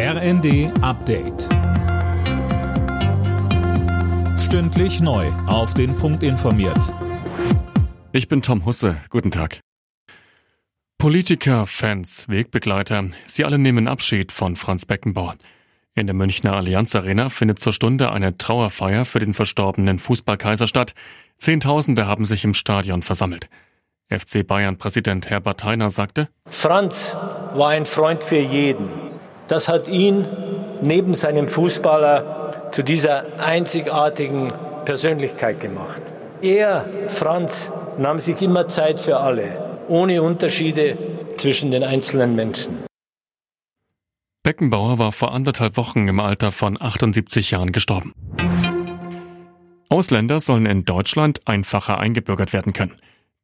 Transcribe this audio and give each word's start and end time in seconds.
RND 0.00 0.70
Update. 0.80 1.48
Stündlich 4.38 5.00
neu. 5.00 5.26
Auf 5.48 5.74
den 5.74 5.96
Punkt 5.96 6.22
informiert. 6.22 6.94
Ich 8.12 8.28
bin 8.28 8.40
Tom 8.40 8.64
Husse. 8.64 8.98
Guten 9.10 9.32
Tag. 9.32 9.58
Politiker, 10.98 11.66
Fans, 11.66 12.28
Wegbegleiter, 12.28 13.06
sie 13.26 13.44
alle 13.44 13.58
nehmen 13.58 13.88
Abschied 13.88 14.30
von 14.30 14.54
Franz 14.54 14.86
Beckenbauer. 14.86 15.34
In 15.96 16.06
der 16.06 16.14
Münchner 16.14 16.52
Allianz 16.52 16.94
Arena 16.94 17.28
findet 17.28 17.58
zur 17.58 17.72
Stunde 17.72 18.12
eine 18.12 18.38
Trauerfeier 18.38 19.04
für 19.04 19.18
den 19.18 19.34
verstorbenen 19.34 19.98
Fußballkaiser 19.98 20.68
statt. 20.68 20.94
Zehntausende 21.38 22.06
haben 22.06 22.24
sich 22.24 22.44
im 22.44 22.54
Stadion 22.54 23.02
versammelt. 23.02 23.48
FC 24.10 24.46
Bayern-Präsident 24.46 25.28
Herbert 25.28 25.64
Heiner 25.64 25.90
sagte, 25.90 26.28
Franz 26.46 27.16
war 27.54 27.70
ein 27.70 27.84
Freund 27.84 28.22
für 28.22 28.38
jeden. 28.38 29.07
Das 29.48 29.66
hat 29.66 29.88
ihn 29.88 30.26
neben 30.82 31.14
seinem 31.14 31.48
Fußballer 31.48 32.70
zu 32.72 32.82
dieser 32.82 33.24
einzigartigen 33.38 34.52
Persönlichkeit 34.84 35.60
gemacht. 35.60 36.02
Er, 36.42 36.86
Franz, 37.08 37.72
nahm 37.96 38.18
sich 38.18 38.40
immer 38.42 38.68
Zeit 38.68 39.00
für 39.00 39.18
alle, 39.18 39.80
ohne 39.88 40.22
Unterschiede 40.22 40.96
zwischen 41.36 41.70
den 41.70 41.82
einzelnen 41.82 42.36
Menschen. 42.36 42.84
Beckenbauer 44.42 44.98
war 44.98 45.12
vor 45.12 45.32
anderthalb 45.32 45.76
Wochen 45.76 46.08
im 46.08 46.20
Alter 46.20 46.52
von 46.52 46.80
78 46.80 47.50
Jahren 47.50 47.72
gestorben. 47.72 48.12
Ausländer 49.88 50.40
sollen 50.40 50.66
in 50.66 50.84
Deutschland 50.84 51.46
einfacher 51.46 51.98
eingebürgert 51.98 52.52
werden 52.52 52.72
können. 52.72 52.94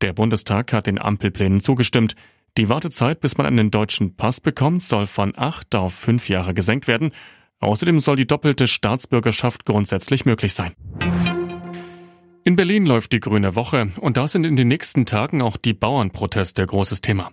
Der 0.00 0.14
Bundestag 0.14 0.72
hat 0.72 0.86
den 0.86 1.00
Ampelplänen 1.00 1.60
zugestimmt. 1.60 2.16
Die 2.58 2.68
Wartezeit, 2.68 3.20
bis 3.20 3.36
man 3.36 3.46
einen 3.46 3.70
deutschen 3.70 4.16
Pass 4.16 4.40
bekommt, 4.40 4.82
soll 4.82 5.06
von 5.06 5.32
acht 5.36 5.74
auf 5.74 5.94
fünf 5.94 6.28
Jahre 6.28 6.54
gesenkt 6.54 6.88
werden. 6.88 7.12
Außerdem 7.60 8.00
soll 8.00 8.16
die 8.16 8.26
doppelte 8.26 8.66
Staatsbürgerschaft 8.66 9.64
grundsätzlich 9.64 10.24
möglich 10.24 10.54
sein. 10.54 10.74
In 12.42 12.56
Berlin 12.56 12.86
läuft 12.86 13.12
die 13.12 13.20
Grüne 13.20 13.54
Woche 13.54 13.90
und 14.00 14.16
da 14.16 14.26
sind 14.26 14.44
in 14.44 14.56
den 14.56 14.68
nächsten 14.68 15.06
Tagen 15.06 15.42
auch 15.42 15.56
die 15.56 15.74
Bauernproteste 15.74 16.66
großes 16.66 17.02
Thema. 17.02 17.30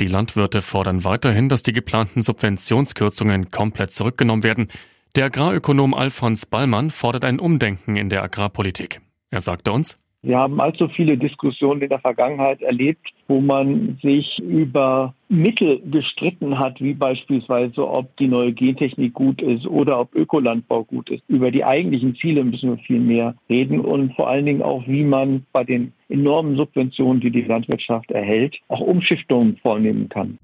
Die 0.00 0.08
Landwirte 0.08 0.60
fordern 0.60 1.04
weiterhin, 1.04 1.48
dass 1.48 1.62
die 1.62 1.72
geplanten 1.72 2.20
Subventionskürzungen 2.20 3.50
komplett 3.50 3.92
zurückgenommen 3.92 4.42
werden. 4.42 4.68
Der 5.14 5.26
Agrarökonom 5.26 5.94
Alfons 5.94 6.46
Ballmann 6.46 6.90
fordert 6.90 7.24
ein 7.24 7.38
Umdenken 7.38 7.96
in 7.96 8.08
der 8.08 8.22
Agrarpolitik. 8.22 9.00
Er 9.30 9.40
sagte 9.40 9.72
uns, 9.72 9.98
wir 10.22 10.36
haben 10.36 10.60
allzu 10.60 10.88
viele 10.88 11.16
Diskussionen 11.16 11.80
in 11.80 11.88
der 11.88 11.98
Vergangenheit 11.98 12.60
erlebt, 12.60 13.08
wo 13.26 13.40
man 13.40 13.98
sich 14.02 14.38
über 14.38 15.14
Mittel 15.30 15.80
gestritten 15.90 16.58
hat, 16.58 16.78
wie 16.80 16.92
beispielsweise, 16.92 17.88
ob 17.88 18.14
die 18.18 18.28
neue 18.28 18.52
Gentechnik 18.52 19.14
gut 19.14 19.40
ist 19.40 19.66
oder 19.66 19.98
ob 19.98 20.14
Ökolandbau 20.14 20.84
gut 20.84 21.08
ist. 21.08 21.22
Über 21.28 21.50
die 21.50 21.64
eigentlichen 21.64 22.16
Ziele 22.16 22.44
müssen 22.44 22.70
wir 22.70 22.78
viel 22.84 23.00
mehr 23.00 23.34
reden 23.48 23.80
und 23.80 24.14
vor 24.14 24.28
allen 24.28 24.44
Dingen 24.44 24.62
auch, 24.62 24.86
wie 24.86 25.04
man 25.04 25.46
bei 25.52 25.64
den 25.64 25.92
enormen 26.10 26.56
Subventionen, 26.56 27.22
die 27.22 27.30
die 27.30 27.42
Landwirtschaft 27.42 28.10
erhält, 28.10 28.58
auch 28.68 28.80
Umschichtungen 28.80 29.56
vornehmen 29.62 30.10
kann. 30.10 30.38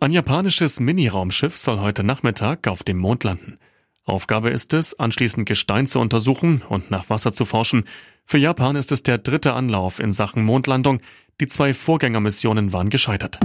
Ein 0.00 0.12
japanisches 0.12 0.80
Mini-Raumschiff 0.80 1.56
soll 1.56 1.80
heute 1.80 2.02
Nachmittag 2.02 2.68
auf 2.68 2.82
dem 2.82 2.98
Mond 2.98 3.24
landen. 3.24 3.58
Aufgabe 4.06 4.50
ist 4.50 4.72
es, 4.72 4.98
anschließend 4.98 5.46
Gestein 5.46 5.88
zu 5.88 5.98
untersuchen 5.98 6.62
und 6.68 6.90
nach 6.90 7.10
Wasser 7.10 7.32
zu 7.32 7.44
forschen. 7.44 7.84
Für 8.24 8.38
Japan 8.38 8.76
ist 8.76 8.92
es 8.92 9.02
der 9.02 9.18
dritte 9.18 9.52
Anlauf 9.52 9.98
in 9.98 10.12
Sachen 10.12 10.44
Mondlandung. 10.44 11.00
Die 11.40 11.48
zwei 11.48 11.74
Vorgängermissionen 11.74 12.72
waren 12.72 12.88
gescheitert. 12.88 13.38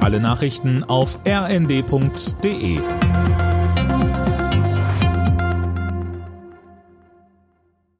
Alle 0.00 0.20
Nachrichten 0.20 0.84
auf 0.84 1.18
rnd.de 1.26 2.78